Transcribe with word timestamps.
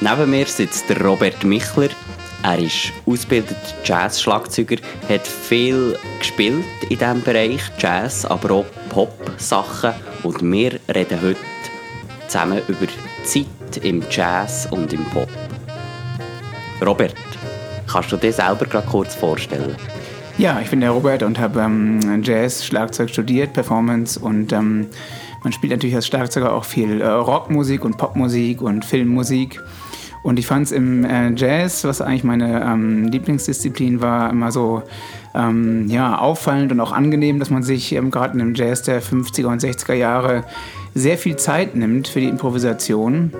Neben 0.00 0.30
mir 0.30 0.46
sitzt 0.46 0.84
Robert 1.02 1.42
Michler. 1.42 1.88
Er 2.42 2.58
ist 2.58 2.92
ausgebildeter 3.06 3.56
Jazz-Schlagzeuger, 3.82 4.76
hat 5.08 5.26
viel 5.26 5.98
gespielt 6.18 6.64
in 6.82 6.98
diesem 6.98 7.22
Bereich, 7.22 7.62
Jazz, 7.78 8.26
aber 8.26 8.56
auch 8.56 8.66
Pop-Sachen. 8.90 9.94
Und 10.22 10.42
wir 10.42 10.78
reden 10.94 11.22
heute 11.22 11.40
zusammen 12.28 12.60
über 12.68 12.86
Zeit 13.24 13.46
im 13.82 14.02
Jazz 14.10 14.68
und 14.70 14.92
im 14.92 15.04
Pop. 15.06 15.28
Robert, 16.84 17.14
kannst 17.90 18.12
du 18.12 18.16
dir 18.18 18.32
selber 18.32 18.66
gerade 18.66 18.86
kurz 18.86 19.14
vorstellen? 19.14 19.76
Ja, 20.36 20.60
ich 20.60 20.68
bin 20.68 20.82
der 20.82 20.90
Robert 20.90 21.22
und 21.22 21.38
habe 21.38 21.60
ähm, 21.60 22.22
Jazz, 22.22 22.66
Schlagzeug 22.66 23.08
studiert, 23.08 23.54
Performance 23.54 24.20
und 24.20 24.52
ähm, 24.52 24.88
man 25.42 25.52
spielt 25.52 25.72
natürlich 25.72 25.96
als 25.96 26.06
Schlagzeuger 26.06 26.52
auch 26.52 26.64
viel 26.64 27.00
äh, 27.00 27.06
Rockmusik 27.06 27.84
und 27.84 27.96
Popmusik 27.96 28.60
und 28.60 28.84
Filmmusik. 28.84 29.62
Und 30.26 30.40
ich 30.40 30.48
fand 30.48 30.66
es 30.66 30.72
im 30.72 31.04
äh, 31.04 31.30
Jazz, 31.36 31.84
was 31.84 32.00
eigentlich 32.00 32.24
meine 32.24 32.60
ähm, 32.60 33.04
Lieblingsdisziplin 33.04 34.00
war, 34.00 34.28
immer 34.28 34.50
so 34.50 34.82
ähm, 35.36 35.86
ja, 35.86 36.18
auffallend 36.18 36.72
und 36.72 36.80
auch 36.80 36.90
angenehm, 36.90 37.38
dass 37.38 37.48
man 37.48 37.62
sich 37.62 37.92
ähm, 37.92 38.10
gerade 38.10 38.32
in 38.32 38.40
dem 38.40 38.54
Jazz 38.56 38.82
der 38.82 39.00
50er 39.00 39.46
und 39.46 39.62
60er 39.62 39.94
Jahre 39.94 40.42
sehr 40.96 41.16
viel 41.16 41.36
Zeit 41.36 41.76
nimmt 41.76 42.08
für 42.08 42.18
die 42.18 42.26
Improvisation. 42.26 43.30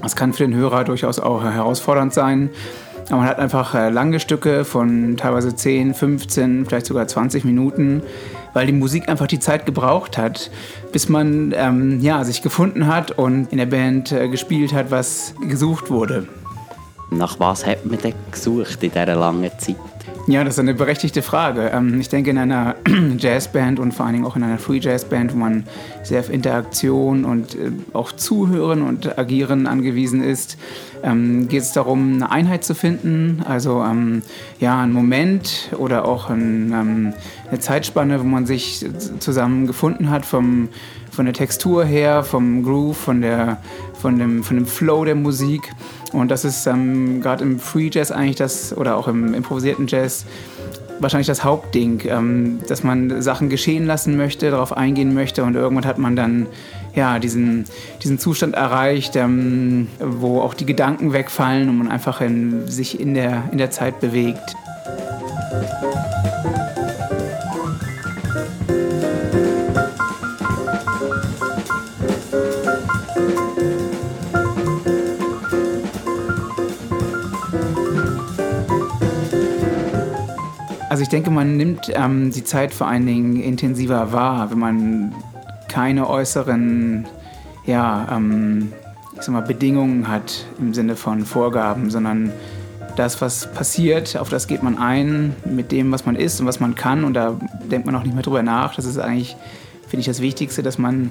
Das 0.00 0.14
kann 0.14 0.32
für 0.32 0.44
den 0.44 0.54
Hörer 0.54 0.84
durchaus 0.84 1.18
auch 1.18 1.42
herausfordernd 1.42 2.14
sein. 2.14 2.50
Aber 3.08 3.16
man 3.16 3.26
hat 3.26 3.40
einfach 3.40 3.74
äh, 3.74 3.90
lange 3.90 4.20
Stücke 4.20 4.64
von 4.64 5.16
teilweise 5.16 5.56
10, 5.56 5.92
15, 5.92 6.66
vielleicht 6.66 6.86
sogar 6.86 7.08
20 7.08 7.44
Minuten, 7.44 8.00
weil 8.52 8.66
die 8.66 8.72
Musik 8.72 9.08
einfach 9.08 9.26
die 9.26 9.38
Zeit 9.38 9.66
gebraucht 9.66 10.18
hat, 10.18 10.50
bis 10.92 11.08
man 11.08 11.52
ähm, 11.56 12.00
ja, 12.00 12.24
sich 12.24 12.42
gefunden 12.42 12.86
hat 12.86 13.12
und 13.12 13.50
in 13.52 13.58
der 13.58 13.66
Band 13.66 14.12
äh, 14.12 14.28
gespielt 14.28 14.72
hat, 14.72 14.90
was 14.90 15.34
gesucht 15.48 15.90
wurde. 15.90 16.26
Nach 17.10 17.38
was 17.38 17.66
hat 17.66 17.84
man 17.84 17.98
denn 17.98 18.14
gesucht 18.30 18.82
in 18.82 18.90
dieser 18.90 19.14
langen 19.14 19.50
Zeit? 19.58 19.76
Ja, 20.28 20.44
das 20.44 20.54
ist 20.54 20.60
eine 20.60 20.74
berechtigte 20.74 21.20
Frage. 21.20 21.72
Ähm, 21.74 22.00
ich 22.00 22.08
denke, 22.08 22.30
in 22.30 22.38
einer 22.38 22.76
Jazzband 23.18 23.80
und 23.80 23.92
vor 23.92 24.06
allen 24.06 24.14
Dingen 24.14 24.24
auch 24.24 24.36
in 24.36 24.44
einer 24.44 24.58
Free 24.58 24.78
Jazzband, 24.78 25.32
wo 25.32 25.36
man 25.36 25.64
sehr 26.04 26.20
auf 26.20 26.30
Interaktion 26.30 27.24
und 27.24 27.56
äh, 27.56 27.72
auch 27.92 28.12
Zuhören 28.12 28.82
und 28.82 29.18
Agieren 29.18 29.66
angewiesen 29.66 30.22
ist, 30.22 30.58
ähm, 31.02 31.48
geht 31.48 31.62
es 31.62 31.72
darum, 31.72 32.14
eine 32.14 32.30
Einheit 32.30 32.62
zu 32.62 32.76
finden. 32.76 33.42
Also 33.44 33.82
ähm, 33.82 34.22
ja, 34.60 34.80
einen 34.80 34.92
Moment 34.92 35.70
oder 35.76 36.04
auch 36.04 36.30
eine 36.30 37.14
Zeitspanne, 37.58 38.20
wo 38.20 38.24
man 38.24 38.46
sich 38.46 38.86
zusammen 39.18 39.66
gefunden 39.66 40.08
hat 40.08 40.24
vom, 40.24 40.68
von 41.10 41.24
der 41.24 41.34
Textur 41.34 41.84
her, 41.84 42.22
vom 42.22 42.62
Groove, 42.62 42.96
von, 42.96 43.22
der, 43.22 43.60
von, 43.94 44.20
dem, 44.20 44.44
von 44.44 44.56
dem 44.56 44.66
Flow 44.66 45.04
der 45.04 45.16
Musik. 45.16 45.72
Und 46.12 46.30
das 46.30 46.44
ist 46.44 46.66
ähm, 46.66 47.20
gerade 47.20 47.44
im 47.44 47.58
Free 47.58 47.90
Jazz 47.92 48.10
eigentlich 48.10 48.36
das, 48.36 48.76
oder 48.76 48.96
auch 48.96 49.08
im 49.08 49.34
improvisierten 49.34 49.86
Jazz, 49.86 50.24
wahrscheinlich 51.02 51.26
das 51.26 51.44
Hauptding, 51.44 52.02
ähm, 52.06 52.60
dass 52.68 52.84
man 52.84 53.22
Sachen 53.22 53.48
geschehen 53.48 53.86
lassen 53.86 54.16
möchte, 54.16 54.50
darauf 54.50 54.76
eingehen 54.76 55.14
möchte 55.14 55.44
und 55.44 55.54
irgendwann 55.54 55.86
hat 55.86 55.98
man 55.98 56.16
dann 56.16 56.46
ja, 56.94 57.18
diesen, 57.18 57.64
diesen 58.02 58.18
Zustand 58.18 58.54
erreicht, 58.54 59.16
ähm, 59.16 59.88
wo 59.98 60.40
auch 60.40 60.54
die 60.54 60.66
Gedanken 60.66 61.12
wegfallen 61.12 61.68
und 61.68 61.78
man 61.78 61.88
einfach 61.88 62.20
in, 62.20 62.68
sich 62.68 63.00
in 63.00 63.14
der, 63.14 63.44
in 63.50 63.58
der 63.58 63.70
Zeit 63.70 64.00
bewegt. 64.00 64.54
Denke, 81.12 81.30
man 81.30 81.56
nimmt 81.56 81.90
ähm, 81.94 82.30
die 82.30 82.44
Zeit 82.44 82.74
vor 82.74 82.88
allen 82.88 83.06
Dingen 83.06 83.36
intensiver 83.36 84.12
wahr, 84.12 84.50
wenn 84.50 84.58
man 84.58 85.14
keine 85.68 86.08
äußeren 86.08 87.06
ja, 87.64 88.08
ähm, 88.10 88.72
ich 89.14 89.22
sag 89.22 89.32
mal, 89.32 89.42
Bedingungen 89.42 90.08
hat 90.08 90.46
im 90.58 90.74
Sinne 90.74 90.96
von 90.96 91.24
Vorgaben, 91.24 91.90
sondern 91.90 92.32
das, 92.96 93.20
was 93.20 93.52
passiert, 93.52 94.16
auf 94.16 94.28
das 94.28 94.46
geht 94.46 94.62
man 94.62 94.78
ein 94.78 95.34
mit 95.44 95.72
dem, 95.72 95.92
was 95.92 96.04
man 96.04 96.16
ist 96.16 96.40
und 96.40 96.46
was 96.46 96.60
man 96.60 96.74
kann 96.74 97.04
und 97.04 97.14
da 97.14 97.38
denkt 97.70 97.86
man 97.86 97.94
auch 97.94 98.02
nicht 98.02 98.14
mehr 98.14 98.22
drüber 98.22 98.42
nach. 98.42 98.74
Das 98.74 98.84
ist 98.84 98.98
eigentlich, 98.98 99.36
finde 99.86 100.00
ich, 100.00 100.06
das 100.06 100.20
Wichtigste, 100.20 100.62
dass 100.62 100.78
man 100.78 101.10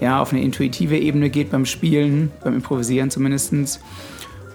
ja, 0.00 0.20
auf 0.20 0.32
eine 0.32 0.42
intuitive 0.42 0.98
Ebene 0.98 1.30
geht 1.30 1.50
beim 1.50 1.64
Spielen, 1.64 2.30
beim 2.44 2.54
Improvisieren 2.54 3.10
zumindest. 3.10 3.80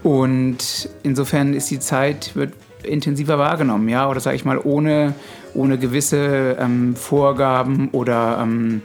Und 0.04 0.90
insofern 1.04 1.54
ist 1.54 1.72
die 1.72 1.80
Zeit, 1.80 2.36
wird 2.36 2.54
intensiver 2.86 3.38
wahrgenommen, 3.38 3.90
ja, 3.90 4.10
oder 4.10 4.20
sage 4.20 4.36
ich 4.36 4.46
mal, 4.46 4.60
ohne, 4.64 5.14
ohne 5.54 5.78
gewisse 5.78 6.58
ähm, 6.60 6.96
Vorgaben 6.96 7.90
oder 7.92 8.40
ähm, 8.42 8.82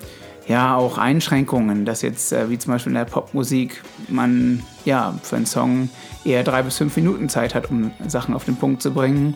ja 0.47 0.77
auch 0.77 0.99
Einschränkungen, 0.99 1.84
dass 1.84 2.03
jetzt 2.03 2.33
äh, 2.33 2.49
wie 2.51 2.59
zum 2.59 2.73
Beispiel 2.73 2.91
in 2.91 2.99
der 2.99 3.05
Popmusik 3.05 3.83
man 4.09 4.62
ja 4.84 5.15
für 5.23 5.37
einen 5.37 5.47
Song 5.47 5.91
eher 6.25 6.45
drei 6.45 6.62
bis 6.62 6.77
fünf 6.79 6.97
Minuten 6.97 7.29
Zeit 7.29 7.55
hat, 7.55 7.71
um 7.71 7.91
Sachen 8.07 8.34
auf 8.34 8.45
den 8.45 8.57
Punkt 8.57 8.83
zu 8.83 8.93
bringen. 8.93 9.34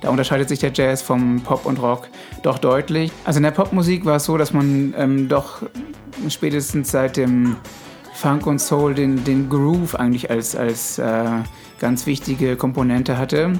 Da 0.00 0.10
unterscheidet 0.10 0.48
sich 0.48 0.60
der 0.60 0.72
Jazz 0.72 1.02
vom 1.02 1.40
Pop 1.40 1.66
und 1.66 1.80
Rock 1.82 2.08
doch 2.42 2.58
deutlich. 2.58 3.10
Also 3.24 3.38
in 3.38 3.42
der 3.42 3.50
Popmusik 3.50 4.04
war 4.04 4.16
es 4.16 4.24
so, 4.24 4.36
dass 4.36 4.52
man 4.52 4.94
ähm, 4.96 5.28
doch 5.28 5.62
spätestens 6.28 6.90
seit 6.90 7.16
dem 7.16 7.56
Funk 8.20 8.48
und 8.48 8.58
Soul 8.58 8.94
den, 8.94 9.22
den 9.22 9.48
Groove 9.48 9.94
eigentlich 9.94 10.28
als, 10.28 10.56
als 10.56 10.98
äh, 10.98 11.24
ganz 11.78 12.04
wichtige 12.04 12.56
Komponente 12.56 13.16
hatte. 13.16 13.52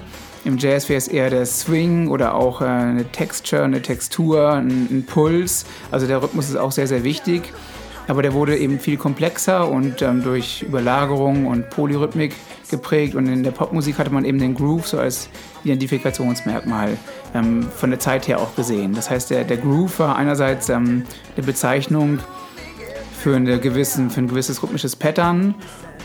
Im 0.45 0.59
Jazz 0.59 0.89
wäre 0.89 0.99
es 0.99 1.07
eher 1.07 1.31
der 1.31 1.47
Swing 1.47 2.09
oder 2.09 2.35
auch 2.35 2.61
äh, 2.61 2.65
eine 2.65 3.05
Texture, 3.05 3.63
eine 3.63 3.83
Textur, 3.83 4.55
ein, 4.55 4.89
ein, 4.91 5.07
Puls. 5.07 5.65
Also 5.93 6.09
der 6.09 6.21
Rhythmus 6.21 6.49
ist 6.49 6.57
auch 6.57 6.73
sehr, 6.73 6.89
sehr 6.89 7.05
wichtig. 7.05 7.53
Aber 8.09 8.21
der 8.21 8.33
wurde 8.33 8.59
eben 8.59 8.81
viel 8.81 8.97
komplexer 8.97 9.71
und 9.71 10.03
ähm, 10.03 10.25
durch 10.25 10.63
Überlagerung 10.63 11.47
und 11.47 11.71
Polyrhythmik 11.71 12.35
geprägt. 12.69 13.15
Und 13.15 13.29
in 13.29 13.45
der 13.45 13.53
Popmusik 13.53 13.97
hatte 13.99 14.11
man 14.11 14.25
eben 14.25 14.41
den 14.41 14.55
Groove 14.57 14.89
so 14.89 14.99
als 14.99 15.29
Identifikationsmerkmal 15.63 16.97
ähm, 17.33 17.69
von 17.77 17.91
der 17.91 18.01
Zeit 18.01 18.27
her 18.27 18.41
auch 18.41 18.57
gesehen. 18.57 18.95
Das 18.95 19.09
heißt, 19.09 19.31
der, 19.31 19.45
der 19.45 19.59
Groove 19.59 20.01
war 20.01 20.17
einerseits 20.17 20.69
ähm, 20.69 21.05
eine 21.37 21.47
Bezeichnung 21.47 22.19
für, 23.19 23.37
eine 23.37 23.59
gewissen, 23.59 24.11
für 24.11 24.21
ein 24.21 24.29
gewisses 24.29 24.63
rhythmisches 24.63 24.97
Pattern, 24.97 25.55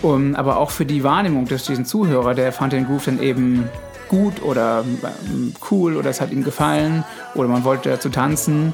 um, 0.02 0.36
aber 0.36 0.58
auch 0.58 0.72
für 0.72 0.86
die 0.86 1.04
Wahrnehmung 1.04 1.46
des 1.46 1.66
diesen 1.66 1.86
Zuhörer, 1.86 2.34
der 2.34 2.52
fand 2.52 2.74
den 2.74 2.86
Groove 2.86 3.06
dann 3.06 3.22
eben 3.22 3.70
gut 4.10 4.42
oder 4.44 4.84
ähm, 4.84 5.54
cool 5.72 5.96
oder 5.96 6.10
es 6.10 6.22
hat 6.22 6.32
ihm 6.32 6.44
gefallen 6.44 7.04
oder 7.36 7.48
man 7.48 7.64
wollte 7.64 7.90
dazu 7.90 8.10
tanzen. 8.10 8.74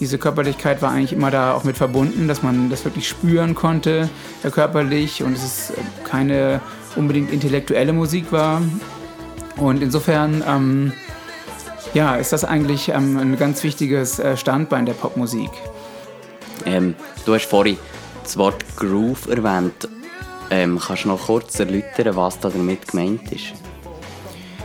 Diese 0.00 0.18
Körperlichkeit 0.18 0.82
war 0.82 0.90
eigentlich 0.90 1.12
immer 1.12 1.30
da 1.30 1.54
auch 1.54 1.64
mit 1.64 1.76
verbunden, 1.76 2.26
dass 2.26 2.42
man 2.42 2.70
das 2.70 2.84
wirklich 2.84 3.08
spüren 3.08 3.54
konnte, 3.54 4.08
äh, 4.42 4.50
körperlich 4.50 5.22
und 5.22 5.34
es 5.34 5.44
ist 5.44 5.70
äh, 5.70 5.74
keine 6.08 6.60
unbedingt 6.96 7.32
intellektuelle 7.32 7.92
Musik 7.92 8.32
war. 8.32 8.62
Und 9.56 9.82
insofern 9.82 10.42
ähm, 10.46 10.92
ja, 11.92 12.16
ist 12.16 12.32
das 12.32 12.44
eigentlich 12.44 12.88
ähm, 12.88 13.18
ein 13.18 13.38
ganz 13.38 13.62
wichtiges 13.62 14.18
äh, 14.18 14.36
Standbein 14.36 14.86
der 14.86 14.94
Popmusik. 14.94 15.50
Ähm, 16.66 16.94
du 17.24 17.34
hast 17.34 17.46
vorhin 17.46 17.78
das 18.22 18.36
Wort 18.36 18.64
Groove 18.76 19.28
erwähnt. 19.28 19.88
Ähm, 20.50 20.78
kannst 20.78 21.04
du 21.04 21.08
noch 21.08 21.26
kurz 21.26 21.58
erläutern, 21.58 22.16
was 22.16 22.38
da 22.38 22.50
damit 22.50 22.88
gemeint 22.88 23.32
ist? 23.32 23.54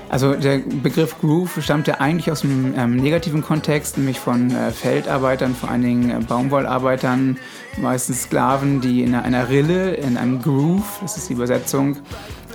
Also 0.09 0.33
der 0.33 0.57
Begriff 0.57 1.15
Groove 1.21 1.61
stammt 1.61 1.87
ja 1.87 1.95
eigentlich 1.95 2.31
aus 2.31 2.43
einem 2.43 2.73
ähm, 2.75 2.95
negativen 2.95 3.43
Kontext, 3.43 3.97
nämlich 3.97 4.19
von 4.19 4.49
äh, 4.49 4.71
Feldarbeitern, 4.71 5.53
vor 5.53 5.69
allen 5.69 5.83
Dingen 5.83 6.09
äh, 6.09 6.23
Baumwollarbeitern, 6.23 7.37
meistens 7.77 8.23
Sklaven, 8.23 8.81
die 8.81 9.03
in 9.03 9.13
einer 9.13 9.49
Rille, 9.49 9.93
in 9.93 10.17
einem 10.17 10.41
Groove, 10.41 10.99
das 11.01 11.15
ist 11.15 11.29
die 11.29 11.33
Übersetzung, 11.33 11.97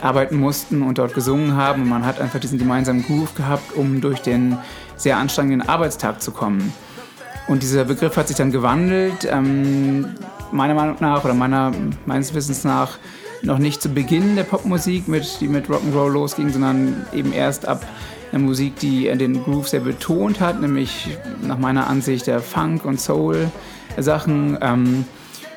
arbeiten 0.02 0.36
mussten 0.36 0.82
und 0.82 0.98
dort 0.98 1.14
gesungen 1.14 1.56
haben. 1.56 1.82
Und 1.82 1.88
man 1.90 2.04
hat 2.04 2.20
einfach 2.20 2.40
diesen 2.40 2.58
gemeinsamen 2.58 3.04
Groove 3.04 3.34
gehabt, 3.36 3.76
um 3.76 4.00
durch 4.00 4.20
den 4.20 4.58
sehr 4.96 5.16
anstrengenden 5.16 5.69
Arbeitstag 5.69 6.20
zu 6.20 6.32
kommen. 6.32 6.72
Und 7.46 7.62
dieser 7.62 7.85
Begriff 7.85 8.17
hat 8.17 8.29
sich 8.29 8.37
dann 8.37 8.50
gewandelt, 8.50 9.29
ähm, 9.31 10.14
meiner 10.50 10.75
Meinung 10.75 10.96
nach 11.00 11.25
oder 11.25 11.35
meiner, 11.35 11.73
meines 12.06 12.32
Wissens 12.32 12.64
nach 12.64 12.99
noch 13.43 13.58
nicht 13.58 13.82
zu 13.82 13.91
Beginn 13.91 14.37
der 14.37 14.44
Popmusik, 14.44 15.08
mit, 15.08 15.41
die 15.41 15.49
mit 15.49 15.69
Rock'n'Roll 15.69 16.11
losging, 16.11 16.50
sondern 16.50 17.06
eben 17.12 17.32
erst 17.32 17.69
ab 17.69 17.85
der 18.32 18.38
Musik, 18.38 18.79
die 18.79 19.05
den 19.17 19.44
Groove 19.44 19.69
sehr 19.69 19.81
betont 19.81 20.41
hat, 20.41 20.61
nämlich 20.61 21.17
nach 21.43 21.58
meiner 21.58 21.87
Ansicht 21.87 22.26
der 22.26 22.41
Funk- 22.41 22.85
und 22.85 23.00
Soul-Sachen. 23.00 24.58
Ähm, 24.61 25.05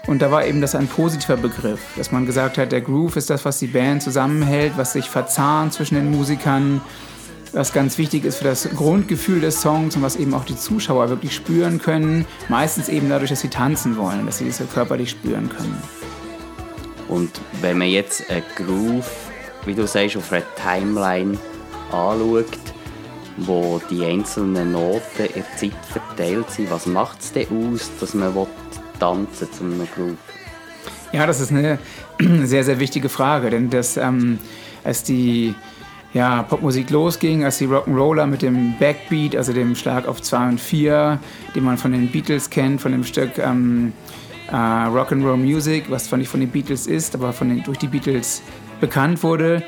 und 0.07 0.21
da 0.21 0.31
war 0.31 0.45
eben 0.45 0.61
das 0.61 0.75
ein 0.75 0.87
positiver 0.87 1.37
Begriff, 1.37 1.79
dass 1.97 2.11
man 2.11 2.25
gesagt 2.25 2.57
hat, 2.57 2.71
der 2.71 2.81
Groove 2.81 3.17
ist 3.17 3.29
das, 3.29 3.45
was 3.45 3.59
die 3.59 3.67
Band 3.67 4.03
zusammenhält, 4.03 4.73
was 4.77 4.93
sich 4.93 5.09
verzahnt 5.09 5.73
zwischen 5.73 5.95
den 5.95 6.11
Musikern, 6.11 6.81
was 7.53 7.73
ganz 7.73 7.97
wichtig 7.97 8.25
ist 8.25 8.37
für 8.37 8.45
das 8.45 8.69
Grundgefühl 8.69 9.41
des 9.41 9.61
Songs 9.61 9.95
und 9.95 10.01
was 10.01 10.15
eben 10.15 10.33
auch 10.33 10.45
die 10.45 10.55
Zuschauer 10.55 11.09
wirklich 11.09 11.35
spüren 11.35 11.79
können. 11.79 12.25
Meistens 12.49 12.89
eben 12.89 13.09
dadurch, 13.09 13.29
dass 13.29 13.41
sie 13.41 13.49
tanzen 13.49 13.97
wollen, 13.97 14.25
dass 14.25 14.39
sie 14.39 14.47
es 14.47 14.61
körperlich 14.73 15.11
spüren 15.11 15.49
können. 15.49 15.81
Und 17.07 17.39
wenn 17.61 17.77
man 17.77 17.87
jetzt 17.87 18.29
einen 18.29 18.43
Groove, 18.55 19.09
wie 19.65 19.73
du 19.73 19.87
sagst, 19.87 20.17
auf 20.17 20.31
einer 20.31 20.43
Timeline 20.55 21.37
anschaut, 21.91 22.45
wo 23.37 23.79
die 23.89 24.03
einzelnen 24.03 24.71
Noten 24.71 25.25
in 25.25 25.33
der 25.33 25.57
Zeit 25.57 25.85
verteilt 25.91 26.49
sind, 26.49 26.71
was 26.71 26.85
macht 26.85 27.21
es 27.21 27.31
denn 27.31 27.47
aus, 27.73 27.89
dass 27.99 28.13
man 28.13 28.33
tanzen 28.99 29.51
zu 29.51 29.63
einem 29.63 29.87
Groove? 29.95 30.17
Ja, 31.13 31.25
das 31.25 31.39
ist 31.39 31.51
eine 31.51 31.79
sehr, 32.19 32.63
sehr 32.63 32.79
wichtige 32.79 33.09
Frage, 33.09 33.49
denn 33.49 33.69
das, 33.69 33.95
ähm, 33.95 34.39
als 34.83 35.03
die 35.03 35.55
ja, 36.13 36.43
Popmusik 36.43 36.89
losging, 36.89 37.43
als 37.43 37.57
die 37.57 37.67
Rock'n'Roller 37.67 38.25
mit 38.25 38.41
dem 38.41 38.77
Backbeat, 38.79 39.35
also 39.35 39.53
dem 39.53 39.75
Schlag 39.75 40.07
auf 40.07 40.21
2 40.21 40.49
und 40.49 40.61
4, 40.61 41.19
den 41.55 41.63
man 41.63 41.77
von 41.77 41.91
den 41.91 42.09
Beatles 42.11 42.49
kennt, 42.49 42.81
von 42.81 42.91
dem 42.91 43.03
Stück 43.03 43.37
ähm, 43.37 43.93
äh, 44.49 44.53
Rock'n'Roll 44.55 45.37
Music, 45.37 45.85
was 45.89 46.05
zwar 46.05 46.17
nicht 46.17 46.29
von 46.29 46.39
den 46.39 46.49
Beatles 46.49 46.87
ist, 46.87 47.15
aber 47.15 47.33
von 47.33 47.49
den, 47.49 47.63
durch 47.63 47.77
die 47.77 47.87
Beatles 47.87 48.41
bekannt 48.79 49.23
wurde, 49.23 49.63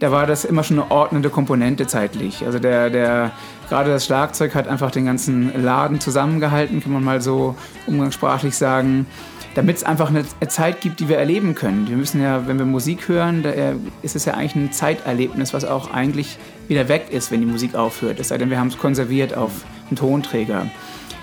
da 0.00 0.10
war 0.10 0.26
das 0.26 0.44
immer 0.44 0.64
schon 0.64 0.80
eine 0.80 0.90
ordnende 0.90 1.30
Komponente 1.30 1.86
zeitlich. 1.86 2.44
Also 2.44 2.58
der, 2.58 2.90
der, 2.90 3.30
gerade 3.68 3.90
das 3.90 4.04
Schlagzeug 4.04 4.54
hat 4.54 4.68
einfach 4.68 4.90
den 4.90 5.06
ganzen 5.06 5.62
Laden 5.62 6.00
zusammengehalten, 6.00 6.82
kann 6.82 6.92
man 6.92 7.04
mal 7.04 7.20
so 7.20 7.54
umgangssprachlich 7.86 8.56
sagen 8.56 9.06
damit 9.54 9.76
es 9.76 9.84
einfach 9.84 10.10
eine 10.10 10.24
Zeit 10.48 10.80
gibt, 10.80 11.00
die 11.00 11.08
wir 11.08 11.18
erleben 11.18 11.54
können. 11.54 11.88
Wir 11.88 11.96
müssen 11.96 12.20
ja, 12.20 12.46
wenn 12.46 12.58
wir 12.58 12.66
Musik 12.66 13.08
hören, 13.08 13.44
äh, 13.44 13.74
ist 14.02 14.16
es 14.16 14.24
ja 14.24 14.34
eigentlich 14.34 14.56
ein 14.56 14.72
Zeiterlebnis, 14.72 15.54
was 15.54 15.64
auch 15.64 15.92
eigentlich 15.92 16.38
wieder 16.68 16.88
weg 16.88 17.06
ist, 17.10 17.30
wenn 17.30 17.40
die 17.40 17.46
Musik 17.46 17.74
aufhört. 17.74 18.20
Es 18.20 18.28
sei 18.28 18.38
denn, 18.38 18.50
wir 18.50 18.58
haben 18.58 18.68
es 18.68 18.78
konserviert 18.78 19.36
auf 19.36 19.52
einen 19.88 19.96
Tonträger. 19.96 20.66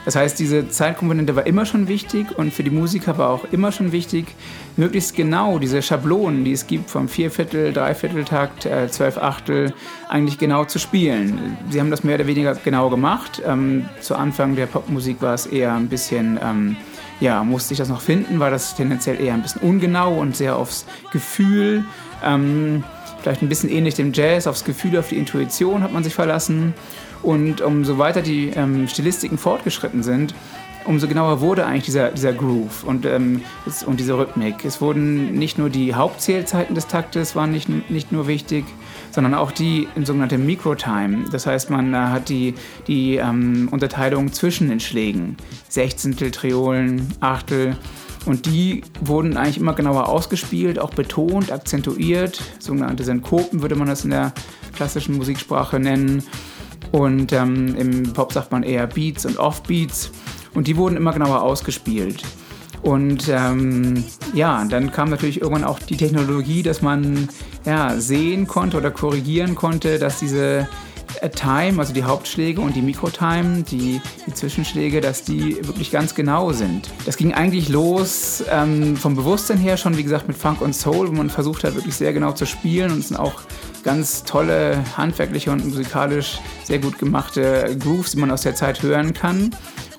Das 0.04 0.16
heißt, 0.16 0.40
diese 0.40 0.68
Zeitkomponente 0.68 1.36
war 1.36 1.46
immer 1.46 1.66
schon 1.66 1.88
wichtig 1.88 2.36
und 2.36 2.54
für 2.54 2.64
die 2.64 2.72
Musiker 2.72 3.20
war 3.20 3.30
auch 3.30 3.46
immer 3.52 3.72
schon 3.72 3.92
wichtig, 3.92 4.26
möglichst 4.76 5.16
genau 5.16 5.60
diese 5.60 5.84
Schablonen, 5.84 6.44
die 6.44 6.54
es 6.54 6.66
gibt 6.66 6.90
vom 6.90 7.08
Vierviertel, 7.08 7.72
Dreivierteltakt, 7.72 8.66
äh, 8.66 8.88
Zwölf 8.90 9.20
Achtel, 9.20 9.74
eigentlich 10.10 10.40
genau 10.40 10.66
zu 10.66 10.80
spielen. 10.80 11.56
Sie 11.70 11.80
haben 11.80 11.92
das 11.92 12.04
mehr 12.04 12.16
oder 12.16 12.26
weniger 12.26 12.56
genau 12.56 12.90
gemacht. 12.90 13.44
Ähm, 13.46 13.90
zu 14.00 14.16
Anfang 14.16 14.56
der 14.56 14.66
Popmusik 14.66 15.22
war 15.22 15.36
es 15.36 15.46
eher 15.46 15.76
ein 15.76 15.88
bisschen 15.88 16.40
ähm, 16.42 16.78
ja, 17.22 17.44
musste 17.44 17.74
ich 17.74 17.78
das 17.78 17.88
noch 17.88 18.02
finden, 18.02 18.40
war 18.40 18.50
das 18.50 18.76
tendenziell 18.76 19.22
eher 19.22 19.34
ein 19.34 19.44
bisschen 19.44 19.62
ungenau 19.62 20.16
und 20.16 20.36
sehr 20.36 20.58
aufs 20.58 20.86
Gefühl. 21.14 21.86
Ähm, 22.24 22.84
vielleicht 23.22 23.44
ein 23.44 23.50
bisschen 23.50 23.70
ähnlich 23.70 23.94
dem 23.96 24.12
Jazz, 24.12 24.48
aufs 24.48 24.66
Gefühl, 24.66 24.98
auf 24.98 25.10
die 25.10 25.18
Intuition 25.18 25.84
hat 25.84 25.94
man 25.94 26.04
sich 26.04 26.16
verlassen. 26.16 26.74
Und 27.22 27.62
umso 27.62 28.00
weiter 28.00 28.24
die 28.24 28.50
ähm, 28.50 28.88
Stilistiken 28.88 29.38
fortgeschritten 29.38 30.02
sind, 30.02 30.34
umso 30.86 31.08
genauer 31.08 31.42
wurde 31.42 31.66
eigentlich 31.66 31.86
dieser, 31.86 32.10
dieser 32.10 32.34
Groove 32.34 32.84
und, 32.84 33.06
ähm, 33.06 33.42
und 33.86 34.00
diese 34.00 34.18
Rhythmik. 34.18 34.66
Es 34.66 34.82
wurden 34.82 35.34
nicht 35.34 35.58
nur 35.58 35.70
die 35.70 35.94
Hauptzählzeiten 35.94 36.76
des 36.76 36.88
Taktes 36.88 37.36
waren 37.36 37.52
nicht, 37.52 37.70
nicht 37.90 38.12
nur 38.12 38.28
wichtig, 38.28 38.66
sondern 39.12 39.34
auch 39.34 39.52
die 39.52 39.88
im 39.96 40.06
sogenannten 40.06 40.46
Microtime. 40.46 41.26
Das 41.32 41.46
heißt, 41.46 41.70
man 41.70 41.94
äh, 41.94 41.98
hat 41.98 42.30
die, 42.30 42.56
die 42.88 43.16
ähm, 43.18 43.70
Unterteilung 43.72 44.32
zwischen 44.34 44.70
den 44.70 44.80
Schlägen. 44.80 45.38
Sechzehntel, 45.70 46.32
Triolen, 46.32 47.14
Achtel. 47.20 47.78
Und 48.26 48.46
die 48.46 48.84
wurden 49.00 49.36
eigentlich 49.36 49.58
immer 49.58 49.74
genauer 49.74 50.08
ausgespielt, 50.08 50.78
auch 50.78 50.92
betont, 50.92 51.52
akzentuiert. 51.52 52.42
Sogenannte 52.60 53.04
Synkopen 53.04 53.62
würde 53.62 53.76
man 53.76 53.88
das 53.88 54.04
in 54.04 54.12
der 54.12 54.34
klassischen 54.76 55.18
Musiksprache 55.18 55.80
nennen. 55.80 56.24
Und 56.92 57.34
ähm, 57.34 57.76
im 57.76 58.14
Pop 58.14 58.34
sagt 58.34 58.52
man 58.52 58.64
eher 58.64 58.86
Beats 58.86 59.26
und 59.26 59.38
Offbeats. 59.38 60.12
Und 60.54 60.68
die 60.68 60.78
wurden 60.78 60.98
immer 60.98 61.14
genauer 61.14 61.42
ausgespielt. 61.42 62.24
Und 62.82 63.30
ähm, 63.30 64.04
ja, 64.34 64.66
dann 64.66 64.92
kam 64.92 65.10
natürlich 65.10 65.42
irgendwann 65.42 65.64
auch 65.64 65.80
die 65.80 65.98
Technologie, 65.98 66.64
dass 66.64 66.82
man 66.82 67.30
ja, 67.66 68.00
sehen 68.00 68.48
konnte 68.48 68.78
oder 68.78 68.90
korrigieren 68.90 69.54
konnte, 69.54 70.00
dass 70.00 70.20
diese 70.20 70.68
äh, 71.20 71.30
Time, 71.30 71.80
also 71.80 71.94
die 71.94 72.04
Hauptschläge 72.04 72.60
und 72.60 72.76
die 72.76 72.82
Mikrotime, 72.82 73.64
die, 73.64 74.02
die 74.26 74.34
Zwischenschläge, 74.34 75.00
dass 75.00 75.24
die 75.24 75.58
wirklich 75.68 75.92
ganz 75.92 76.16
genau 76.16 76.54
sind. 76.54 76.90
Das 77.06 77.18
ging 77.18 77.34
eigentlich 77.34 77.70
los 77.70 78.44
ähm, 78.50 78.96
vom 78.98 79.16
Bewusstsein 79.16 79.58
her 79.58 79.78
schon, 79.78 79.98
wie 79.98 80.04
gesagt, 80.04 80.28
mit 80.28 80.38
Funk 80.38 80.62
und 80.62 80.74
Soul, 80.74 81.08
wo 81.08 81.12
man 81.12 81.30
versucht 81.30 81.64
hat, 81.64 81.76
wirklich 81.76 81.96
sehr 81.96 82.14
genau 82.14 82.32
zu 82.32 82.48
spielen 82.48 82.92
und 82.92 83.00
es 83.00 83.10
sind 83.10 83.18
auch 83.18 83.42
ganz 83.84 84.24
tolle 84.24 84.84
handwerkliche 84.98 85.52
und 85.52 85.66
musikalisch 85.66 86.40
sehr 86.64 86.80
gut 86.80 87.00
gemachte 87.00 87.76
Grooves, 87.80 88.12
die 88.12 88.18
man 88.18 88.32
aus 88.32 88.42
der 88.42 88.56
Zeit 88.56 88.82
hören 88.82 89.14
kann. 89.14 89.52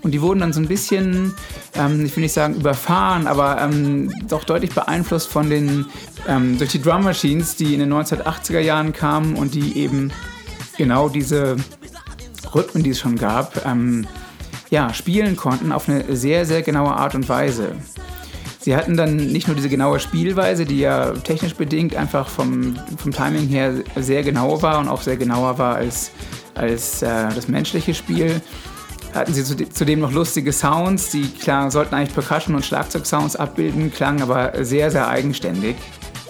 Und 0.03 0.11
die 0.11 0.21
wurden 0.21 0.41
dann 0.41 0.53
so 0.53 0.61
ein 0.61 0.67
bisschen, 0.67 1.35
ähm, 1.75 2.05
ich 2.05 2.17
will 2.17 2.23
nicht 2.23 2.33
sagen 2.33 2.55
überfahren, 2.55 3.27
aber 3.27 3.61
ähm, 3.61 4.13
doch 4.27 4.45
deutlich 4.45 4.73
beeinflusst 4.73 5.29
von 5.29 5.49
den, 5.49 5.87
ähm, 6.27 6.59
durch 6.59 6.71
die 6.71 6.83
Drum 6.83 7.05
Machines, 7.05 7.55
die 7.57 7.75
in 7.75 7.81
den 7.81 7.93
1980er 7.93 8.59
Jahren 8.59 8.93
kamen 8.93 9.37
und 9.37 9.55
die 9.55 9.79
eben 9.79 10.13
genau 10.77 11.09
diese 11.09 11.57
Rhythmen, 12.53 12.83
die 12.83 12.91
es 12.91 13.01
schon 13.01 13.17
gab, 13.17 13.65
ähm, 13.65 14.07
ja, 14.71 14.93
spielen 14.93 15.37
konnten 15.37 15.71
auf 15.71 15.89
eine 15.89 16.17
sehr, 16.17 16.47
sehr 16.47 16.63
genaue 16.63 16.93
Art 16.93 17.15
und 17.15 17.29
Weise. 17.29 17.77
Sie 18.63 18.77
hatten 18.77 18.97
dann 18.97 19.17
nicht 19.17 19.49
nur 19.49 19.57
diese 19.57 19.69
genaue 19.69 19.99
Spielweise, 19.99 20.65
die 20.65 20.79
ja 20.79 21.11
technisch 21.13 21.57
bedingt 21.57 21.97
einfach 21.97 22.29
vom, 22.29 22.79
vom 22.97 23.11
Timing 23.11 23.49
her 23.49 23.75
sehr 23.97 24.23
genau 24.23 24.63
war 24.63 24.79
und 24.79 24.89
auch 24.89 25.03
sehr 25.03 25.17
genauer 25.17 25.59
war 25.59 25.75
als, 25.75 26.13
als 26.55 27.03
äh, 27.03 27.29
das 27.35 27.49
menschliche 27.49 27.93
Spiel, 27.93 28.41
hatten 29.13 29.35
sie 29.35 29.69
zudem 29.69 29.99
noch 29.99 30.13
lustige 30.13 30.53
Sounds, 30.53 31.11
die 31.11 31.27
klar, 31.27 31.73
sollten 31.73 31.97
eigentlich 31.97 32.15
Percussion- 32.15 32.55
und 32.55 32.65
Schlagzeugsounds 32.65 33.35
abbilden, 33.35 33.93
klangen 33.93 34.23
aber 34.23 34.65
sehr, 34.65 34.93
sehr 34.93 35.09
eigenständig. 35.09 35.75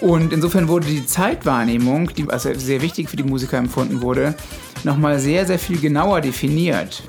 Und 0.00 0.32
insofern 0.32 0.69
wurde 0.69 0.87
die 0.87 1.05
Zeitwahrnehmung, 1.05 2.14
die 2.14 2.28
also 2.28 2.52
sehr 2.55 2.81
wichtig 2.81 3.11
für 3.11 3.17
die 3.17 3.23
Musiker 3.23 3.58
empfunden 3.58 4.00
wurde, 4.00 4.35
nochmal 4.85 5.19
sehr, 5.19 5.46
sehr 5.46 5.58
viel 5.58 5.78
genauer 5.78 6.23
definiert. 6.23 7.02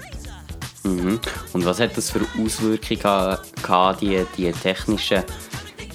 Mhm. 0.83 1.19
Und 1.53 1.65
was 1.65 1.79
hat 1.79 1.97
das 1.97 2.09
für 2.09 2.21
Auswirkungen 2.43 3.37
gehabt, 3.61 4.01
die, 4.01 4.25
die 4.37 4.51
technischen 4.51 5.23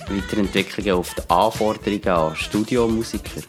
Weiterentwicklungen 0.09 0.93
auf 0.93 1.15
die 1.15 1.31
Anforderungen 1.31 2.09
an 2.09 2.37
Studiomusiker? 2.37 3.43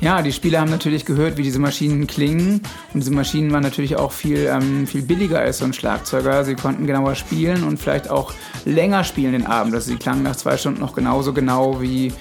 Ja, 0.00 0.22
die 0.22 0.32
Spieler 0.32 0.60
haben 0.60 0.70
natürlich 0.70 1.04
gehört, 1.04 1.36
wie 1.38 1.42
diese 1.42 1.58
Maschinen 1.58 2.06
klingen. 2.06 2.62
Und 2.94 3.00
diese 3.00 3.10
Maschinen 3.10 3.50
waren 3.50 3.64
natürlich 3.64 3.96
auch 3.96 4.12
viel, 4.12 4.46
ähm, 4.46 4.86
viel 4.86 5.02
billiger 5.02 5.40
als 5.40 5.58
so 5.58 5.64
ein 5.64 5.72
Schlagzeuger. 5.72 6.44
Sie 6.44 6.54
konnten 6.54 6.86
genauer 6.86 7.16
spielen 7.16 7.64
und 7.64 7.78
vielleicht 7.78 8.08
auch 8.08 8.32
länger 8.64 9.02
spielen 9.02 9.32
den 9.32 9.46
Abend. 9.46 9.74
Also 9.74 9.90
sie 9.90 9.96
klangen 9.96 10.22
nach 10.22 10.36
zwei 10.36 10.56
Stunden 10.56 10.78
noch 10.78 10.94
genauso 10.94 11.32
genau 11.32 11.80
wie 11.82 12.12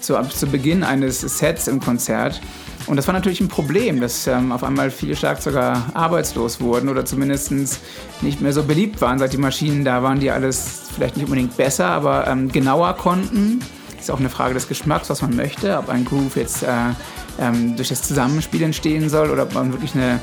zu, 0.00 0.18
zu 0.30 0.46
Beginn 0.46 0.82
eines 0.82 1.20
Sets 1.20 1.68
im 1.68 1.78
Konzert. 1.78 2.40
Und 2.86 2.96
das 2.96 3.06
war 3.08 3.14
natürlich 3.14 3.40
ein 3.40 3.48
Problem, 3.48 4.00
dass 4.00 4.26
ähm, 4.26 4.52
auf 4.52 4.62
einmal 4.62 4.90
viele 4.90 5.16
Schlagzeuger 5.16 5.86
arbeitslos 5.94 6.60
wurden 6.60 6.88
oder 6.88 7.04
zumindest 7.04 7.52
nicht 8.20 8.40
mehr 8.40 8.52
so 8.52 8.62
beliebt 8.62 9.00
waren, 9.00 9.18
seit 9.18 9.32
die 9.32 9.38
Maschinen 9.38 9.84
da 9.84 10.02
waren, 10.02 10.20
die 10.20 10.30
alles 10.30 10.82
vielleicht 10.94 11.16
nicht 11.16 11.24
unbedingt 11.24 11.56
besser, 11.56 11.86
aber 11.86 12.28
ähm, 12.28 12.50
genauer 12.50 12.94
konnten. 12.96 13.60
Ist 13.98 14.10
auch 14.10 14.20
eine 14.20 14.30
Frage 14.30 14.54
des 14.54 14.68
Geschmacks, 14.68 15.10
was 15.10 15.20
man 15.22 15.34
möchte, 15.34 15.76
ob 15.78 15.88
ein 15.88 16.04
Groove 16.04 16.36
jetzt 16.36 16.62
äh, 16.62 16.68
ähm, 17.40 17.74
durch 17.74 17.88
das 17.88 18.02
Zusammenspiel 18.02 18.62
entstehen 18.62 19.08
soll 19.08 19.30
oder 19.30 19.42
ob 19.44 19.54
man 19.54 19.72
wirklich 19.72 19.94
eine 19.94 20.20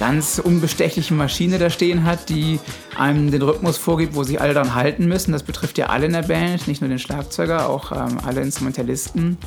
ganz 0.00 0.40
unbestechliche 0.42 1.14
Maschine 1.14 1.58
da 1.58 1.70
stehen 1.70 2.04
hat, 2.04 2.28
die 2.28 2.58
einem 2.96 3.30
den 3.30 3.42
Rhythmus 3.42 3.76
vorgibt, 3.76 4.14
wo 4.14 4.24
sich 4.24 4.40
alle 4.40 4.54
daran 4.54 4.74
halten 4.74 5.06
müssen. 5.06 5.32
Das 5.32 5.42
betrifft 5.42 5.78
ja 5.78 5.86
alle 5.86 6.06
in 6.06 6.12
der 6.14 6.22
Band, 6.22 6.66
nicht 6.66 6.80
nur 6.80 6.88
den 6.88 6.98
Schlagzeuger, 6.98 7.68
auch 7.68 7.92
ähm, 7.92 8.18
alle 8.24 8.40
Instrumentalisten. 8.40 9.38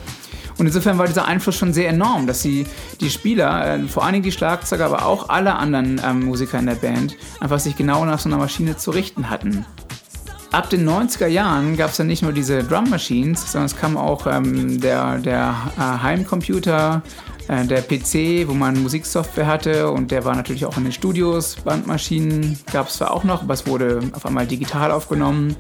Und 0.58 0.68
insofern 0.68 0.98
war 0.98 1.08
dieser 1.08 1.26
Einfluss 1.26 1.56
schon 1.56 1.74
sehr 1.74 1.90
enorm, 1.90 2.28
dass 2.28 2.42
sie 2.42 2.66
die 3.02 3.10
Spieler, 3.10 3.76
äh, 3.76 3.88
vor 3.88 4.04
allen 4.04 4.14
Dingen 4.14 4.24
die 4.24 4.32
Schlagzeuger, 4.32 4.86
aber 4.86 5.06
auch 5.06 5.30
alle 5.30 5.56
anderen 5.56 6.02
ähm, 6.06 6.26
Musiker 6.26 6.60
in 6.60 6.66
der 6.66 6.76
Band, 6.76 7.16
einfach 7.40 7.60
sich 7.60 7.76
genau 7.76 8.06
nach 8.06 8.20
so 8.20 8.30
einer 8.30 8.38
Maschine 8.38 8.78
zu 8.78 8.92
richten 8.92 9.30
hatten. 9.30 9.66
Ab 10.52 10.70
den 10.70 10.88
90er 10.88 11.26
Jahren 11.26 11.78
gab 11.78 11.90
es 11.90 11.98
dann 11.98 12.06
nicht 12.06 12.22
nur 12.22 12.32
diese 12.32 12.64
Drum 12.64 12.88
Machines, 12.88 13.52
sondern 13.52 13.66
es 13.66 13.76
kam 13.76 13.98
auch 13.98 14.28
ähm, 14.28 14.80
der, 14.80 15.18
der 15.18 15.56
äh, 15.80 15.82
Heimcomputer, 15.82 17.02
äh, 17.48 17.66
der 17.66 17.82
PC, 17.82 18.48
wo 18.48 18.54
man 18.54 18.82
Musiksoftware 18.84 19.48
hatte 19.48 19.90
und 19.90 20.12
der 20.12 20.26
war 20.26 20.36
natürlich 20.36 20.68
auch 20.68 20.78
in 20.78 20.84
den 20.84 20.94
Studios. 20.94 21.56
Bandmaschinen 21.64 22.60
gab 22.72 22.88
es 22.88 22.98
zwar 22.98 23.12
auch 23.12 23.24
noch, 23.24 23.42
aber 23.42 23.56
es 23.56 23.66
wurde 23.66 24.02
auf 24.14 24.28
einmal 24.28 24.46
digital 24.46 24.92
aufgenommen. 24.92 25.56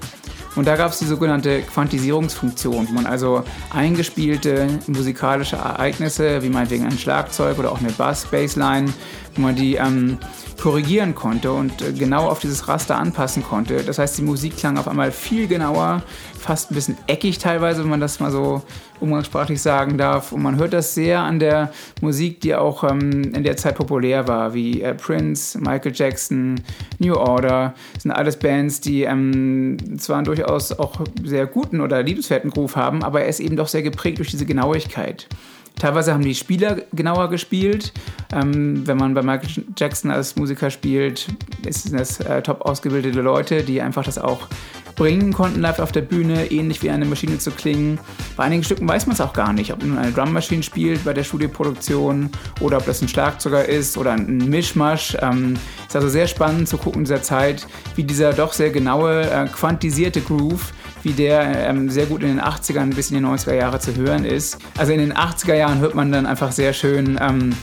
Und 0.55 0.67
da 0.67 0.75
gab 0.75 0.91
es 0.91 0.99
die 0.99 1.05
sogenannte 1.05 1.61
Quantisierungsfunktion, 1.61 2.87
wo 2.89 2.93
man 2.93 3.05
also 3.05 3.43
eingespielte 3.71 4.67
musikalische 4.87 5.55
Ereignisse, 5.55 6.43
wie 6.43 6.49
meinetwegen 6.49 6.85
ein 6.85 6.97
Schlagzeug 6.97 7.57
oder 7.57 7.71
auch 7.71 7.79
eine 7.79 7.91
Bass-Bassline, 7.91 8.93
wo 9.35 9.41
man 9.41 9.55
die 9.55 9.75
ähm, 9.75 10.17
korrigieren 10.61 11.15
konnte 11.15 11.51
und 11.51 11.81
äh, 11.81 11.91
genau 11.91 12.29
auf 12.29 12.39
dieses 12.39 12.67
Raster 12.67 12.97
anpassen 12.97 13.43
konnte. 13.43 13.83
Das 13.83 13.99
heißt, 13.99 14.17
die 14.17 14.21
Musik 14.21 14.57
klang 14.57 14.77
auf 14.77 14.87
einmal 14.87 15.11
viel 15.11 15.47
genauer, 15.47 16.03
fast 16.39 16.71
ein 16.71 16.75
bisschen 16.75 16.97
eckig 17.07 17.39
teilweise, 17.39 17.81
wenn 17.81 17.89
man 17.89 17.99
das 17.99 18.19
mal 18.19 18.31
so 18.31 18.61
umgangssprachlich 18.99 19.61
sagen 19.61 19.97
darf. 19.97 20.31
Und 20.31 20.41
man 20.41 20.57
hört 20.57 20.71
das 20.71 20.93
sehr 20.93 21.19
an 21.19 21.39
der 21.39 21.71
Musik, 22.01 22.39
die 22.41 22.55
auch 22.55 22.83
ähm, 22.83 23.33
in 23.33 23.43
der 23.43 23.57
Zeit 23.57 23.75
populär 23.75 24.27
war, 24.27 24.53
wie 24.53 24.81
äh, 24.81 24.93
Prince, 24.93 25.59
Michael 25.59 25.91
Jackson, 25.93 26.61
New 26.99 27.15
Order. 27.15 27.73
Das 27.93 28.03
sind 28.03 28.11
alles 28.11 28.37
Bands, 28.37 28.79
die 28.79 29.03
ähm, 29.03 29.99
zwar 29.99 30.19
ein 30.19 30.25
durchaus 30.25 30.53
durchaus 30.53 30.71
auch 30.79 31.01
sehr 31.23 31.45
guten 31.47 31.81
oder 31.81 32.03
liebenswerten 32.03 32.49
Groove 32.49 32.75
haben, 32.75 33.03
aber 33.03 33.21
er 33.21 33.27
ist 33.27 33.39
eben 33.39 33.55
doch 33.55 33.67
sehr 33.67 33.81
geprägt 33.81 34.19
durch 34.19 34.29
diese 34.29 34.45
Genauigkeit. 34.45 35.27
Teilweise 35.77 36.13
haben 36.13 36.23
die 36.23 36.35
Spieler 36.35 36.77
genauer 36.93 37.29
gespielt. 37.29 37.93
Ähm, 38.31 38.87
wenn 38.87 38.97
man 38.97 39.13
bei 39.13 39.21
Michael 39.21 39.65
Jackson 39.77 40.11
als 40.11 40.35
Musiker 40.35 40.69
spielt, 40.69 41.27
sind 41.67 41.99
das 41.99 42.19
äh, 42.19 42.41
top 42.41 42.61
ausgebildete 42.61 43.21
Leute, 43.21 43.63
die 43.63 43.81
einfach 43.81 44.03
das 44.03 44.17
auch 44.17 44.47
bringen 44.95 45.33
konnten 45.33 45.61
live 45.61 45.79
auf 45.79 45.91
der 45.91 46.01
Bühne, 46.01 46.51
ähnlich 46.51 46.81
wie 46.83 46.89
eine 46.89 47.05
Maschine 47.05 47.37
zu 47.37 47.51
klingen. 47.51 47.99
Bei 48.37 48.43
einigen 48.43 48.63
Stücken 48.63 48.87
weiß 48.87 49.07
man 49.07 49.15
es 49.15 49.21
auch 49.21 49.33
gar 49.33 49.53
nicht, 49.53 49.73
ob 49.73 49.83
nun 49.83 49.97
eine 49.97 50.11
Drummaschine 50.11 50.63
spielt 50.63 51.03
bei 51.03 51.13
der 51.13 51.23
Studioproduktion 51.23 52.29
oder 52.59 52.77
ob 52.77 52.85
das 52.85 53.01
ein 53.01 53.07
Schlagzeuger 53.07 53.67
ist 53.67 53.97
oder 53.97 54.11
ein 54.11 54.37
Mischmasch. 54.37 55.17
Ähm, 55.21 55.55
ist 55.87 55.95
also 55.95 56.09
sehr 56.09 56.27
spannend 56.27 56.67
zu 56.67 56.77
gucken 56.77 56.99
in 56.99 57.05
dieser 57.05 57.21
Zeit, 57.21 57.67
wie 57.95 58.03
dieser 58.03 58.33
doch 58.33 58.53
sehr 58.53 58.69
genaue, 58.69 59.29
äh, 59.29 59.47
quantisierte 59.47 60.21
Groove 60.21 60.73
wie 61.03 61.13
der 61.13 61.69
ähm, 61.69 61.89
sehr 61.89 62.05
gut 62.05 62.23
in 62.23 62.29
den 62.29 62.41
80ern 62.41 62.95
bis 62.95 63.11
in 63.11 63.17
die 63.17 63.25
90er 63.25 63.53
Jahre 63.53 63.79
zu 63.79 63.95
hören 63.95 64.25
ist. 64.25 64.57
Also 64.77 64.93
in 64.93 64.99
den 64.99 65.13
80er 65.13 65.55
Jahren 65.55 65.79
hört 65.79 65.95
man 65.95 66.11
dann 66.11 66.25
einfach 66.25 66.51
sehr 66.51 66.73
schön 66.73 67.19
ähm, 67.21 67.53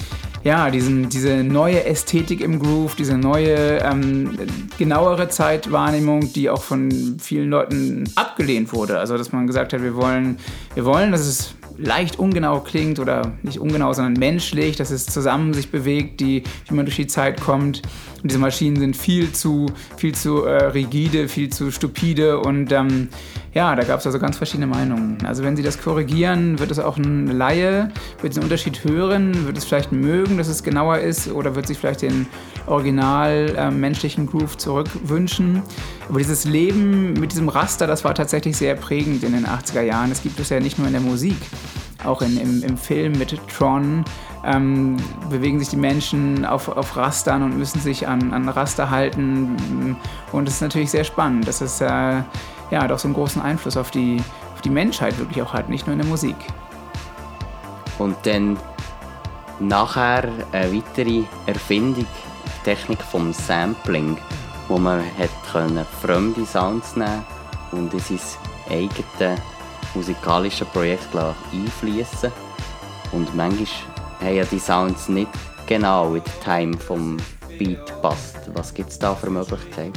ja, 0.43 0.71
diesen, 0.71 1.09
diese 1.11 1.45
neue 1.45 1.85
Ästhetik 1.85 2.41
im 2.41 2.59
Groove, 2.59 2.95
diese 2.95 3.19
neue, 3.19 3.79
ähm, 3.79 4.39
genauere 4.79 5.29
Zeitwahrnehmung, 5.29 6.33
die 6.33 6.49
auch 6.49 6.63
von 6.63 7.19
vielen 7.21 7.51
Leuten 7.51 8.05
abgelehnt 8.15 8.73
wurde. 8.73 8.99
Also, 8.99 9.19
dass 9.19 9.33
man 9.33 9.47
gesagt 9.47 9.73
hat, 9.73 9.83
wir 9.83 9.95
wollen, 9.97 10.39
wir 10.75 10.87
wollen, 10.87 11.13
dass 11.13 11.27
es 11.27 11.55
leicht 11.77 12.19
ungenau 12.19 12.61
klingt 12.61 12.99
oder 12.99 13.33
nicht 13.43 13.59
ungenau, 13.59 13.93
sondern 13.93 14.15
menschlich, 14.15 14.77
dass 14.77 14.91
es 14.91 15.07
zusammen 15.07 15.55
sich 15.55 15.71
bewegt, 15.71 16.21
die, 16.21 16.43
wie 16.69 16.75
man 16.75 16.85
durch 16.87 16.97
die 16.97 17.07
Zeit 17.07 17.41
kommt. 17.41 17.83
Und 18.23 18.31
diese 18.31 18.39
Maschinen 18.39 18.77
sind 18.77 18.97
viel 18.97 19.33
zu, 19.33 19.67
viel 19.97 20.15
zu 20.15 20.45
äh, 20.45 20.67
rigide, 20.67 21.29
viel 21.29 21.49
zu 21.50 21.71
stupide 21.71 22.39
und 22.39 22.71
ähm, 22.71 23.09
ja, 23.53 23.75
da 23.75 23.83
gab 23.83 23.99
es 23.99 24.07
also 24.07 24.19
ganz 24.19 24.37
verschiedene 24.37 24.69
Meinungen. 24.69 25.19
Also 25.25 25.43
wenn 25.43 25.57
Sie 25.57 25.62
das 25.62 25.81
korrigieren, 25.83 26.59
wird 26.59 26.71
es 26.71 26.79
auch 26.79 26.97
ein 26.99 27.27
Laie, 27.27 27.91
wird 28.21 28.37
den 28.37 28.45
Unterschied 28.45 28.85
hören, 28.85 29.47
wird 29.47 29.59
es 29.59 29.65
vielleicht 29.65 29.91
mögen, 29.91 30.39
dass 30.39 30.47
es 30.47 30.62
genauer 30.62 30.99
ist 30.99 31.33
oder 31.33 31.57
wird 31.57 31.67
sich 31.67 31.79
vielleicht 31.79 32.03
den 32.03 32.27
original 32.67 33.55
äh, 33.57 33.71
menschlichen 33.71 34.27
Groove 34.27 34.57
zurückwünschen. 34.57 35.62
Aber 36.09 36.19
dieses 36.19 36.45
Leben 36.45 37.15
mit 37.15 37.33
diesem 37.33 37.49
Raster, 37.49 37.87
das 37.87 38.05
war 38.05 38.15
tatsächlich 38.15 38.57
sehr 38.57 38.77
prägend 38.77 39.25
in 39.25 39.33
den 39.33 39.47
80er 39.47 39.83
Jahren. 39.83 40.12
Es 40.12 40.23
gibt 40.23 40.39
es 40.39 40.50
ja 40.50 40.61
nicht 40.61 40.79
nur 40.79 40.87
in 40.87 40.93
der 40.93 41.03
Musik, 41.03 41.37
auch 42.04 42.23
in, 42.23 42.38
im, 42.38 42.62
im 42.62 42.76
Film 42.76 43.12
mit 43.12 43.37
Tron. 43.49 44.04
Ähm, 44.42 44.97
bewegen 45.28 45.59
sich 45.59 45.69
die 45.69 45.76
Menschen 45.76 46.47
auf, 46.47 46.69
auf 46.69 46.97
Rastern 46.97 47.42
und 47.42 47.59
müssen 47.59 47.80
sich 47.80 48.09
an, 48.09 48.33
an 48.33 48.49
Raster 48.49 48.90
halten. 48.90 49.97
Und 50.33 50.49
es 50.49 50.54
ist 50.54 50.61
natürlich 50.62 50.90
sehr 50.90 51.04
spannend. 51.04 51.47
Das 51.47 51.61
ist 51.61 51.80
äh, 51.83 52.23
ja 52.71 52.88
doch 52.88 52.99
so 52.99 53.09
einen 53.09 53.14
großen 53.14 53.42
Einfluss 53.42 53.76
auf 53.76 53.90
die, 53.90 54.23
auf 54.54 54.62
die 54.62 54.71
Menschheit 54.71 55.19
wirklich 55.19 55.42
auch 55.42 55.52
hat, 55.52 55.69
nicht 55.69 55.87
nur 55.87 55.92
in 55.92 56.00
der 56.00 56.09
Musik. 56.09 56.37
Und 57.99 58.16
dann 58.25 58.57
nachher 59.59 60.28
eine 60.52 60.75
weitere 60.75 61.25
Erfindung, 61.47 62.07
die 62.07 62.64
Technik 62.64 63.02
vom 63.02 63.33
Sampling, 63.33 64.16
wo 64.69 64.78
man 64.78 65.00
hat 65.19 65.30
können 65.52 65.85
fremde 66.00 66.47
Sounds 66.47 66.97
nehmen 66.97 67.25
und 67.73 67.92
in 67.92 68.00
sein 68.00 68.19
eigenes 68.71 69.37
musikalisches 69.95 70.69
Projekt 70.69 71.09
einfließen 71.15 72.33
Und 73.13 73.35
manchmal 73.35 73.67
haben 74.21 74.37
ja 74.37 74.45
die 74.45 74.59
Sounds 74.59 75.09
nicht 75.09 75.31
genau 75.67 76.15
in 76.15 76.23
den 76.23 76.33
Time 76.45 76.79
vom 76.79 77.17
Beat 77.59 78.03
passt. 78.03 78.37
Was 78.55 78.73
gibt 78.73 78.91
es 78.91 78.99
da 78.99 79.15
für 79.15 79.31
Möglichkeiten? 79.31 79.93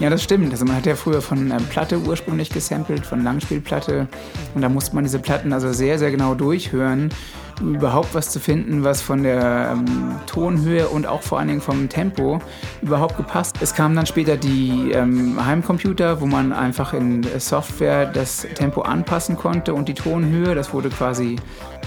Ja, 0.00 0.10
das 0.10 0.22
stimmt. 0.22 0.52
Also 0.52 0.64
man 0.64 0.76
hat 0.76 0.86
ja 0.86 0.94
früher 0.94 1.20
von 1.20 1.50
ähm, 1.50 1.64
Platte 1.70 1.98
ursprünglich 1.98 2.50
gesampelt, 2.50 3.04
von 3.04 3.24
Langspielplatte. 3.24 4.06
Und 4.54 4.62
da 4.62 4.68
musste 4.68 4.94
man 4.94 5.04
diese 5.04 5.18
Platten 5.18 5.52
also 5.52 5.72
sehr, 5.72 5.98
sehr 5.98 6.12
genau 6.12 6.34
durchhören, 6.34 7.10
überhaupt 7.60 8.14
was 8.14 8.30
zu 8.30 8.40
finden, 8.40 8.84
was 8.84 9.02
von 9.02 9.22
der 9.22 9.72
ähm, 9.72 10.16
Tonhöhe 10.26 10.88
und 10.88 11.06
auch 11.06 11.22
vor 11.22 11.38
allen 11.38 11.48
Dingen 11.48 11.60
vom 11.60 11.88
Tempo 11.88 12.40
überhaupt 12.82 13.16
gepasst. 13.16 13.56
Es 13.60 13.74
kamen 13.74 13.96
dann 13.96 14.06
später 14.06 14.36
die 14.36 14.92
ähm, 14.92 15.44
Heimcomputer, 15.44 16.20
wo 16.20 16.26
man 16.26 16.52
einfach 16.52 16.94
in 16.94 17.26
Software 17.38 18.06
das 18.06 18.46
Tempo 18.54 18.82
anpassen 18.82 19.36
konnte 19.36 19.74
und 19.74 19.88
die 19.88 19.94
Tonhöhe, 19.94 20.54
das 20.54 20.72
wurde 20.72 20.88
quasi 20.90 21.36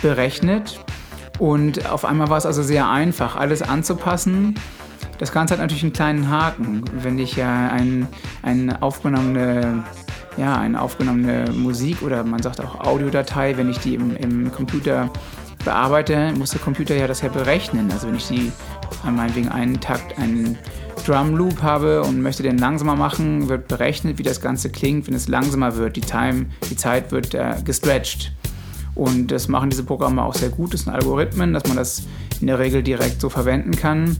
berechnet. 0.01 0.79
Und 1.39 1.89
auf 1.89 2.05
einmal 2.05 2.29
war 2.29 2.37
es 2.37 2.45
also 2.45 2.61
sehr 2.61 2.89
einfach, 2.89 3.35
alles 3.35 3.61
anzupassen 3.61 4.55
das 5.21 5.31
Ganze 5.31 5.53
hat 5.53 5.61
natürlich 5.61 5.83
einen 5.83 5.93
kleinen 5.93 6.31
Haken. 6.31 6.83
Wenn 6.93 7.19
ich 7.19 7.35
ja 7.35 7.69
ein, 7.69 8.07
ein 8.41 8.81
aufgenommene 8.81 9.83
ja, 10.37 10.57
eine 10.57 10.81
aufgenommene 10.81 11.51
Musik 11.51 12.01
oder 12.01 12.23
man 12.23 12.41
sagt 12.41 12.59
auch 12.59 12.79
Audiodatei, 12.79 13.55
wenn 13.57 13.69
ich 13.69 13.77
die 13.79 13.95
im, 13.95 14.15
im 14.15 14.51
Computer 14.51 15.11
bearbeite, 15.63 16.33
muss 16.37 16.51
der 16.51 16.59
Computer 16.59 16.95
ja 16.95 17.07
das 17.07 17.21
ja 17.21 17.29
berechnen. 17.29 17.91
Also 17.91 18.07
wenn 18.07 18.15
ich 18.15 18.27
die 18.27 18.51
meinetwegen 19.03 19.49
einen 19.49 19.79
Takt, 19.79 20.17
einen 20.17 20.57
Drum 21.05 21.35
Loop 21.35 21.61
habe 21.61 22.03
und 22.03 22.21
möchte 22.21 22.43
den 22.43 22.57
langsamer 22.57 22.95
machen, 22.95 23.49
wird 23.49 23.67
berechnet, 23.67 24.19
wie 24.19 24.23
das 24.23 24.39
Ganze 24.39 24.69
klingt, 24.69 25.07
wenn 25.07 25.15
es 25.15 25.27
langsamer 25.27 25.75
wird. 25.75 25.95
Die 25.95 26.01
Time, 26.01 26.47
die 26.69 26.75
Zeit 26.75 27.11
wird 27.11 27.33
äh, 27.33 27.55
gestretched. 27.63 28.31
Und 28.93 29.31
das 29.31 29.47
machen 29.47 29.69
diese 29.69 29.83
Programme 29.83 30.23
auch 30.23 30.35
sehr 30.35 30.49
gut. 30.49 30.73
Das 30.73 30.81
sind 30.81 30.93
Algorithmen, 30.93 31.53
dass 31.53 31.65
man 31.65 31.77
das 31.77 32.03
in 32.39 32.47
der 32.47 32.59
Regel 32.59 32.83
direkt 32.83 33.21
so 33.21 33.29
verwenden 33.29 33.75
kann. 33.75 34.17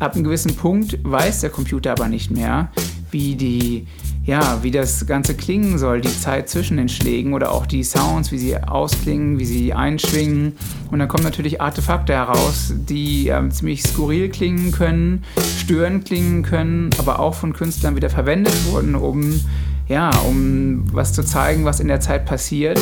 Ab 0.00 0.14
einem 0.14 0.24
gewissen 0.24 0.56
Punkt 0.56 0.98
weiß 1.02 1.40
der 1.40 1.50
Computer 1.50 1.92
aber 1.92 2.08
nicht 2.08 2.30
mehr, 2.30 2.70
wie 3.10 3.36
die 3.36 3.86
ja, 4.26 4.62
wie 4.62 4.70
das 4.70 5.06
Ganze 5.06 5.34
klingen 5.34 5.78
soll, 5.78 6.00
die 6.00 6.20
Zeit 6.20 6.48
zwischen 6.48 6.78
den 6.78 6.88
Schlägen 6.88 7.34
oder 7.34 7.52
auch 7.52 7.66
die 7.66 7.84
Sounds, 7.84 8.32
wie 8.32 8.38
sie 8.38 8.56
ausklingen, 8.56 9.38
wie 9.38 9.44
sie 9.44 9.74
einschwingen. 9.74 10.56
Und 10.90 10.98
dann 10.98 11.08
kommen 11.08 11.24
natürlich 11.24 11.60
Artefakte 11.60 12.14
heraus, 12.14 12.72
die 12.74 13.28
äh, 13.28 13.48
ziemlich 13.50 13.82
skurril 13.82 14.30
klingen 14.30 14.72
können, 14.72 15.24
störend 15.58 16.06
klingen 16.06 16.42
können, 16.42 16.90
aber 16.98 17.18
auch 17.18 17.34
von 17.34 17.52
Künstlern 17.52 17.96
wieder 17.96 18.08
verwendet 18.08 18.54
wurden, 18.70 18.94
um 18.94 19.40
ja, 19.86 20.10
um 20.26 20.84
was 20.94 21.12
zu 21.12 21.22
zeigen, 21.22 21.66
was 21.66 21.78
in 21.78 21.88
der 21.88 22.00
Zeit 22.00 22.24
passiert, 22.24 22.80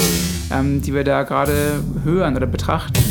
ähm, 0.52 0.82
die 0.82 0.94
wir 0.94 1.02
da 1.02 1.24
gerade 1.24 1.82
hören 2.04 2.36
oder 2.36 2.46
betrachten. 2.46 3.02